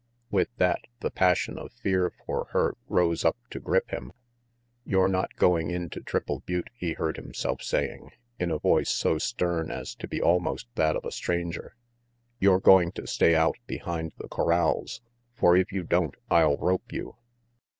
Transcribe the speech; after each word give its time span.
With 0.31 0.47
that, 0.57 0.79
the 1.01 1.11
passion 1.11 1.59
of 1.59 1.73
fear 1.73 2.11
for 2.25 2.45
her 2.53 2.73
rose 2.87 3.23
up 3.23 3.37
to 3.51 3.59
grip 3.59 3.91
him. 3.91 4.13
"You're 4.83 5.07
not 5.07 5.35
going 5.35 5.69
in 5.69 5.91
to 5.91 6.01
Triple 6.01 6.39
Butte," 6.39 6.71
he 6.75 6.93
heard 6.93 7.17
himself 7.17 7.61
saying, 7.61 8.09
in 8.39 8.49
a 8.49 8.57
voice 8.57 8.89
so 8.89 9.19
stern 9.19 9.69
as 9.69 9.93
to 9.97 10.07
be 10.07 10.19
almost 10.19 10.65
that 10.73 10.95
of 10.95 11.05
a 11.05 11.11
stranger. 11.11 11.75
"You're 12.39 12.59
going 12.59 12.93
to 12.93 13.05
stay 13.05 13.35
out 13.35 13.57
behind 13.67 14.13
the 14.17 14.27
corrals, 14.27 15.01
for 15.35 15.55
if 15.55 15.71
you 15.71 15.83
don't, 15.83 16.15
I'll 16.31 16.57
rope 16.57 16.91
you." 16.91 17.17